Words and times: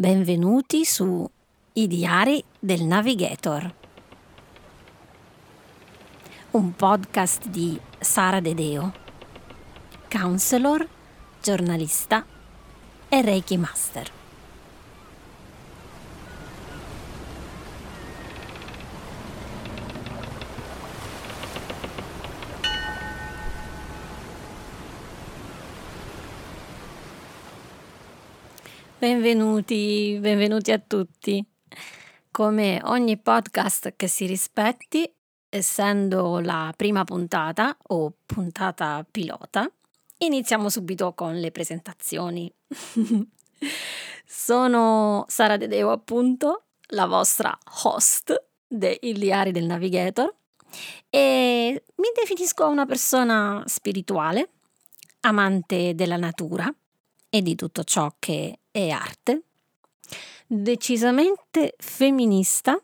Benvenuti 0.00 0.86
su 0.86 1.30
I 1.74 1.86
diari 1.86 2.42
del 2.58 2.84
Navigator, 2.84 3.74
un 6.52 6.74
podcast 6.74 7.46
di 7.48 7.78
Sara 7.98 8.40
Dedeo, 8.40 8.94
counselor, 10.08 10.88
giornalista 11.42 12.24
e 13.10 13.20
Reiki 13.20 13.58
Master. 13.58 14.19
Benvenuti, 29.00 30.18
benvenuti 30.20 30.72
a 30.72 30.78
tutti. 30.78 31.42
Come 32.30 32.82
ogni 32.84 33.16
podcast 33.16 33.94
che 33.96 34.06
si 34.06 34.26
rispetti, 34.26 35.10
essendo 35.48 36.38
la 36.40 36.70
prima 36.76 37.02
puntata 37.04 37.74
o 37.86 38.12
puntata 38.26 39.02
pilota, 39.10 39.66
iniziamo 40.18 40.68
subito 40.68 41.14
con 41.14 41.40
le 41.40 41.50
presentazioni. 41.50 42.52
Sono 44.26 45.24
Sara 45.28 45.56
Dedeo, 45.56 45.92
appunto, 45.92 46.64
la 46.88 47.06
vostra 47.06 47.58
host 47.84 48.38
dei 48.66 48.98
Diari 49.00 49.50
del 49.50 49.64
Navigator 49.64 50.30
e 51.08 51.84
mi 51.94 52.08
definisco 52.14 52.66
una 52.66 52.84
persona 52.84 53.62
spirituale, 53.64 54.50
amante 55.20 55.94
della 55.94 56.18
natura 56.18 56.70
e 57.30 57.40
di 57.40 57.54
tutto 57.54 57.82
ciò 57.82 58.12
che 58.18 58.59
è 58.70 58.88
arte, 58.88 59.42
decisamente 60.46 61.74
femminista, 61.78 62.80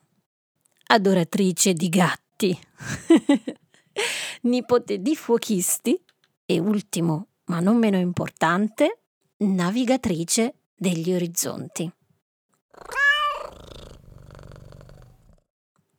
adoratrice 0.88 1.72
di 1.74 1.88
gatti, 1.88 2.58
nipote 4.42 5.00
di 5.00 5.16
fuochisti 5.16 6.00
e 6.44 6.58
ultimo, 6.58 7.28
ma 7.46 7.60
non 7.60 7.76
meno 7.76 7.98
importante, 7.98 9.00
navigatrice 9.38 10.54
degli 10.74 11.12
orizzonti. 11.12 11.90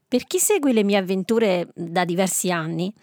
Per 0.09 0.23
chi 0.23 0.39
segue 0.39 0.71
le 0.71 0.83
mie 0.83 0.97
avventure 0.97 1.69
da 1.75 2.05
diversi 2.05 2.49
anni, 2.49 2.93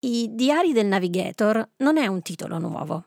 i 0.00 0.34
Diari 0.34 0.72
del 0.72 0.86
Navigator 0.86 1.68
non 1.78 1.98
è 1.98 2.06
un 2.06 2.20
titolo 2.20 2.58
nuovo 2.58 3.04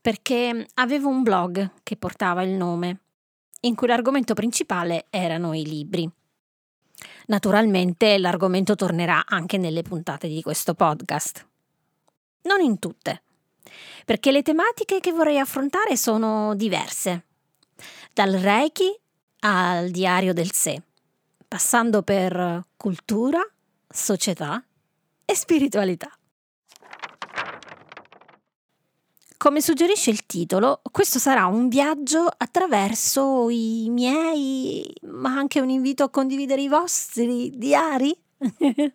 perché 0.00 0.66
avevo 0.74 1.08
un 1.08 1.22
blog 1.22 1.72
che 1.82 1.96
portava 1.96 2.42
il 2.42 2.50
nome, 2.50 3.00
in 3.60 3.74
cui 3.74 3.86
l'argomento 3.86 4.34
principale 4.34 5.06
erano 5.10 5.52
i 5.52 5.64
libri. 5.64 6.08
Naturalmente 7.26 8.18
l'argomento 8.18 8.74
tornerà 8.74 9.24
anche 9.26 9.58
nelle 9.58 9.82
puntate 9.82 10.28
di 10.28 10.42
questo 10.42 10.74
podcast. 10.74 11.46
Non 12.42 12.60
in 12.60 12.78
tutte, 12.78 13.22
perché 14.04 14.32
le 14.32 14.42
tematiche 14.42 15.00
che 15.00 15.12
vorrei 15.12 15.38
affrontare 15.38 15.96
sono 15.96 16.54
diverse, 16.54 17.26
dal 18.12 18.32
Reiki 18.32 18.98
al 19.40 19.90
diario 19.90 20.32
del 20.32 20.52
sé, 20.52 20.82
passando 21.46 22.02
per 22.02 22.64
cultura, 22.76 23.40
società 23.88 24.62
e 25.24 25.36
spiritualità. 25.36 26.10
Come 29.42 29.62
suggerisce 29.62 30.10
il 30.10 30.26
titolo, 30.26 30.82
questo 30.90 31.18
sarà 31.18 31.46
un 31.46 31.70
viaggio 31.70 32.26
attraverso 32.26 33.48
i 33.48 33.86
miei, 33.88 34.84
ma 35.04 35.34
anche 35.34 35.60
un 35.60 35.70
invito 35.70 36.02
a 36.02 36.10
condividere 36.10 36.60
i 36.60 36.68
vostri 36.68 37.50
diari. 37.56 38.14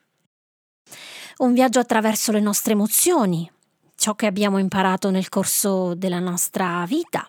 un 1.38 1.52
viaggio 1.52 1.80
attraverso 1.80 2.32
le 2.32 2.42
nostre 2.42 2.74
emozioni, 2.74 3.52
ciò 3.96 4.14
che 4.14 4.28
abbiamo 4.28 4.60
imparato 4.60 5.10
nel 5.10 5.30
corso 5.30 5.96
della 5.96 6.20
nostra 6.20 6.86
vita 6.88 7.28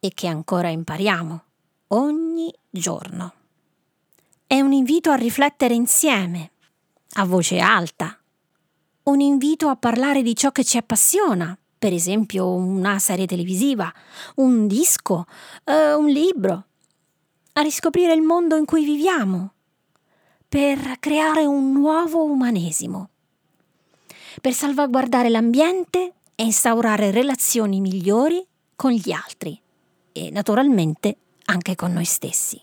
e 0.00 0.12
che 0.14 0.26
ancora 0.26 0.70
impariamo 0.70 1.44
ogni 1.88 2.50
giorno. 2.70 3.34
È 4.46 4.58
un 4.58 4.72
invito 4.72 5.10
a 5.10 5.16
riflettere 5.16 5.74
insieme, 5.74 6.52
a 7.16 7.26
voce 7.26 7.58
alta, 7.58 8.18
un 9.02 9.20
invito 9.20 9.68
a 9.68 9.76
parlare 9.76 10.22
di 10.22 10.34
ciò 10.34 10.50
che 10.50 10.64
ci 10.64 10.78
appassiona 10.78 11.54
per 11.78 11.92
esempio 11.92 12.48
una 12.52 12.98
serie 12.98 13.26
televisiva, 13.26 13.92
un 14.36 14.66
disco, 14.66 15.26
eh, 15.64 15.94
un 15.94 16.08
libro, 16.08 16.64
a 17.52 17.60
riscoprire 17.60 18.14
il 18.14 18.22
mondo 18.22 18.56
in 18.56 18.64
cui 18.64 18.84
viviamo, 18.84 19.52
per 20.48 20.98
creare 21.00 21.44
un 21.44 21.72
nuovo 21.72 22.24
umanesimo, 22.24 23.08
per 24.40 24.52
salvaguardare 24.52 25.28
l'ambiente 25.28 26.12
e 26.34 26.44
instaurare 26.44 27.10
relazioni 27.10 27.80
migliori 27.80 28.44
con 28.76 28.90
gli 28.90 29.12
altri 29.12 29.60
e 30.12 30.30
naturalmente 30.30 31.16
anche 31.46 31.74
con 31.74 31.92
noi 31.92 32.04
stessi. 32.04 32.60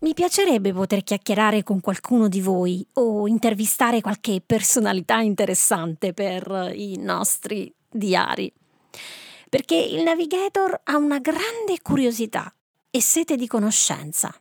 Mi 0.00 0.14
piacerebbe 0.14 0.72
poter 0.72 1.02
chiacchierare 1.02 1.64
con 1.64 1.80
qualcuno 1.80 2.28
di 2.28 2.40
voi 2.40 2.86
o 2.94 3.26
intervistare 3.26 4.00
qualche 4.00 4.40
personalità 4.40 5.18
interessante 5.18 6.14
per 6.14 6.70
i 6.72 6.96
nostri 6.98 7.74
diari. 7.90 8.52
Perché 9.48 9.74
il 9.74 10.04
navigator 10.04 10.82
ha 10.84 10.96
una 10.96 11.18
grande 11.18 11.80
curiosità 11.82 12.54
e 12.90 13.02
sete 13.02 13.34
di 13.34 13.48
conoscenza. 13.48 14.32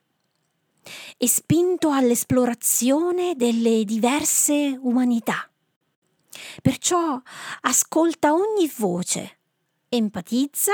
È 1.17 1.25
spinto 1.25 1.89
all'esplorazione 1.89 3.33
delle 3.35 3.83
diverse 3.83 4.77
umanità. 4.79 5.49
Perciò 6.61 7.19
ascolta 7.61 8.31
ogni 8.31 8.71
voce, 8.77 9.39
empatizza 9.89 10.73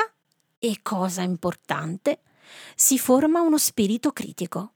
e, 0.59 0.79
cosa 0.81 1.21
importante, 1.21 2.19
si 2.75 2.97
forma 2.97 3.41
uno 3.41 3.57
spirito 3.57 4.11
critico, 4.11 4.73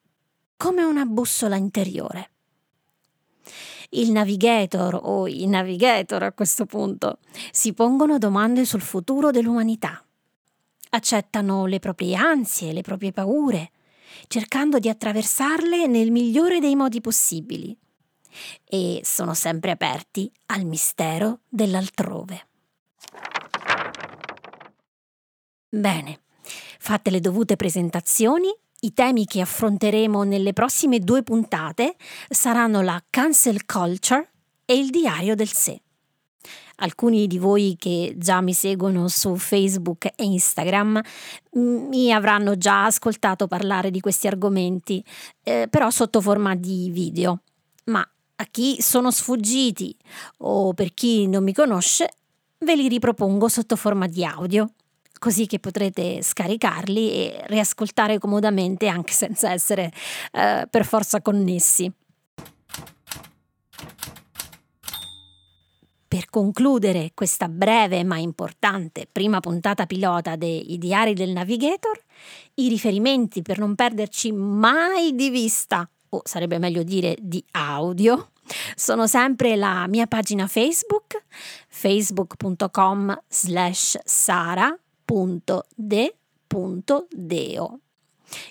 come 0.58 0.84
una 0.84 1.06
bussola 1.06 1.56
interiore. 1.56 2.32
Il 3.92 4.12
navigator 4.12 5.00
o 5.02 5.28
i 5.28 5.46
navigator 5.48 6.24
a 6.24 6.34
questo 6.34 6.66
punto 6.66 7.20
si 7.52 7.74
pongono 7.74 8.18
domande 8.18 8.66
sul 8.66 8.82
futuro 8.82 9.32
dell'umanità. 9.32 10.04
Accettano 10.90 11.66
le 11.66 11.80
proprie 11.80 12.16
ansie, 12.16 12.74
le 12.74 12.82
proprie 12.82 13.12
paure, 13.12 13.72
cercando 14.28 14.80
di 14.80 14.90
attraversarle 14.90 15.88
nel 15.88 16.12
migliore 16.12 16.60
dei 16.60 16.76
modi 16.76 17.00
possibili. 17.00 17.78
E 18.66 19.02
sono 19.04 19.34
sempre 19.34 19.72
aperti 19.72 20.32
al 20.48 20.66
mistero 20.66 21.40
dell'altrove. 21.48 22.48
Bene, 25.70 26.22
Fatte 26.80 27.10
le 27.10 27.20
dovute 27.20 27.56
presentazioni, 27.56 28.50
i 28.82 28.94
temi 28.94 29.26
che 29.26 29.42
affronteremo 29.42 30.24
nelle 30.24 30.54
prossime 30.54 31.00
due 31.00 31.24
puntate 31.24 31.96
saranno 32.30 32.82
la 32.82 33.02
cancel 33.10 33.66
culture 33.66 34.32
e 34.66 34.78
il 34.78 34.90
diario 34.90 35.34
del 35.34 35.52
sé. 35.52 35.82
Alcuni 36.80 37.26
di 37.26 37.40
voi 37.40 37.76
che 37.78 38.14
già 38.18 38.40
mi 38.40 38.54
seguono 38.54 39.08
su 39.08 39.36
Facebook 39.36 40.06
e 40.06 40.24
Instagram 40.24 41.02
mm, 41.58 41.88
mi 41.88 42.14
avranno 42.14 42.56
già 42.56 42.86
ascoltato 42.86 43.48
parlare 43.48 43.90
di 43.90 44.00
questi 44.00 44.28
argomenti, 44.28 45.04
eh, 45.42 45.68
però 45.70 45.90
sotto 45.90 46.22
forma 46.22 46.54
di 46.54 46.92
video. 46.92 47.42
Ma 47.86 48.08
a 48.36 48.46
chi 48.46 48.80
sono 48.80 49.10
sfuggiti 49.10 49.96
o 50.40 50.74
per 50.74 50.94
chi 50.94 51.28
non 51.28 51.44
mi 51.44 51.54
conosce, 51.54 52.12
ve 52.60 52.76
li 52.76 52.88
ripropongo 52.88 53.48
sotto 53.48 53.76
forma 53.76 54.06
di 54.06 54.24
audio 54.24 54.74
così 55.18 55.46
che 55.46 55.60
potrete 55.60 56.22
scaricarli 56.22 57.12
e 57.12 57.44
riascoltare 57.48 58.20
comodamente 58.20 58.88
anche 58.88 59.14
senza 59.14 59.52
essere 59.52 59.92
eh, 60.32 60.68
per 60.70 60.86
forza 60.86 61.22
connessi. 61.22 61.92
Per 66.10 66.30
concludere 66.30 67.12
questa 67.14 67.50
breve 67.50 68.04
ma 68.06 68.18
importante 68.18 69.08
prima 69.12 69.42
puntata 69.42 69.86
pilota 69.86 70.38
dei 70.38 70.78
Diari 70.80 71.14
del 71.14 71.32
Navigator, 71.32 72.02
i 72.56 72.70
riferimenti 72.70 73.42
per 73.42 73.60
non 73.60 73.76
perderci 73.76 74.32
mai 74.32 75.14
di 75.16 75.30
vista, 75.30 75.88
o 76.10 76.22
sarebbe 76.24 76.60
meglio 76.60 76.84
dire 76.84 77.18
di 77.20 77.44
audio, 77.52 78.30
sono 78.76 79.06
sempre 79.06 79.58
la 79.58 79.86
mia 79.88 80.08
pagina 80.08 80.48
Facebook, 80.48 81.22
facebook.com 81.68 83.24
slash 83.28 83.98
sara 84.06 84.74
sara.de.deo. 86.48 87.80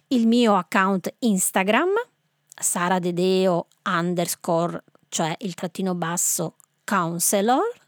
Il 0.08 0.26
mio 0.26 0.56
account 0.56 1.14
Instagram, 1.18 1.90
saradedeo 2.58 3.66
underscore, 3.84 4.82
cioè 5.08 5.36
il 5.40 5.52
trattino 5.54 5.94
basso 5.94 6.56
counselor. 6.84 7.84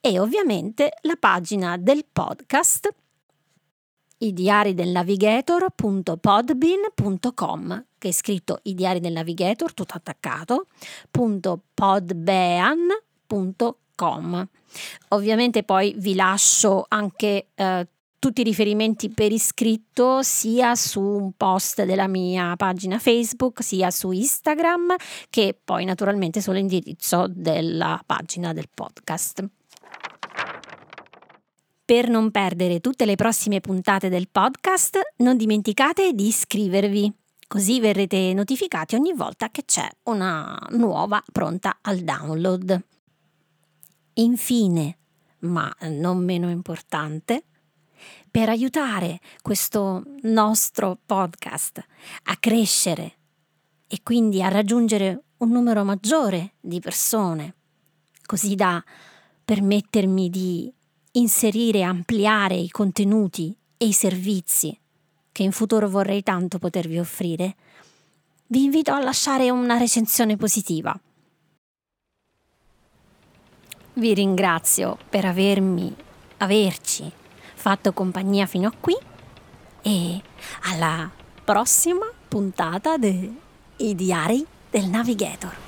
e 0.00 0.18
ovviamente 0.18 0.96
la 1.02 1.16
pagina 1.16 1.76
del 1.76 2.06
podcast 2.10 2.88
i 4.18 4.32
diari 4.32 4.72
del 4.72 4.88
navigator.podbean.com 4.88 7.84
che 7.98 8.08
è 8.08 8.12
scritto 8.12 8.60
i 8.62 8.72
diari 8.72 9.00
del 9.00 9.12
navigator 9.12 9.74
tutto 9.74 9.92
attaccato 9.94 10.68
.podbean.com 13.96 14.48
ovviamente 15.08 15.62
poi 15.62 15.94
vi 15.96 16.14
lascio 16.14 16.84
anche 16.88 17.48
eh, 17.54 17.88
tutti 18.18 18.40
i 18.40 18.44
riferimenti 18.44 19.10
per 19.10 19.32
iscritto 19.32 20.22
sia 20.22 20.74
su 20.74 21.00
un 21.00 21.32
post 21.36 21.84
della 21.84 22.08
mia 22.08 22.54
pagina 22.56 22.98
Facebook 22.98 23.62
sia 23.62 23.90
su 23.90 24.10
Instagram 24.10 24.94
che 25.30 25.58
poi 25.62 25.84
naturalmente 25.84 26.40
sull'indirizzo 26.40 27.26
della 27.28 28.00
pagina 28.04 28.52
del 28.52 28.68
podcast. 28.72 29.44
Per 31.84 32.08
non 32.08 32.32
perdere 32.32 32.80
tutte 32.80 33.04
le 33.04 33.14
prossime 33.14 33.60
puntate 33.60 34.08
del 34.08 34.28
podcast, 34.28 34.98
non 35.18 35.36
dimenticate 35.36 36.14
di 36.14 36.26
iscrivervi, 36.26 37.12
così 37.46 37.78
verrete 37.78 38.32
notificati 38.34 38.96
ogni 38.96 39.12
volta 39.12 39.50
che 39.50 39.64
c'è 39.64 39.88
una 40.04 40.58
nuova 40.70 41.22
pronta 41.30 41.78
al 41.82 41.98
download. 41.98 42.95
Infine, 44.18 44.98
ma 45.40 45.70
non 45.88 46.24
meno 46.24 46.50
importante, 46.50 47.44
per 48.30 48.48
aiutare 48.48 49.20
questo 49.42 50.02
nostro 50.22 50.98
podcast 51.04 51.84
a 52.24 52.36
crescere 52.36 53.12
e 53.86 54.00
quindi 54.02 54.42
a 54.42 54.48
raggiungere 54.48 55.22
un 55.38 55.50
numero 55.50 55.84
maggiore 55.84 56.54
di 56.60 56.80
persone, 56.80 57.54
così 58.24 58.54
da 58.54 58.82
permettermi 59.44 60.30
di 60.30 60.72
inserire 61.12 61.78
e 61.78 61.82
ampliare 61.82 62.56
i 62.56 62.70
contenuti 62.70 63.56
e 63.76 63.86
i 63.86 63.92
servizi 63.92 64.78
che 65.30 65.42
in 65.42 65.52
futuro 65.52 65.90
vorrei 65.90 66.22
tanto 66.22 66.58
potervi 66.58 66.98
offrire, 66.98 67.56
vi 68.46 68.64
invito 68.64 68.92
a 68.92 69.02
lasciare 69.02 69.50
una 69.50 69.76
recensione 69.76 70.36
positiva. 70.36 70.98
Vi 73.98 74.12
ringrazio 74.12 74.98
per 75.08 75.24
avermi, 75.24 75.94
averci 76.36 77.10
fatto 77.54 77.94
compagnia 77.94 78.44
fino 78.44 78.68
a 78.68 78.72
qui 78.78 78.94
e 79.80 80.20
alla 80.64 81.10
prossima 81.42 82.04
puntata 82.28 82.98
dei 82.98 83.34
Diari 83.94 84.44
del 84.68 84.84
Navigator. 84.84 85.65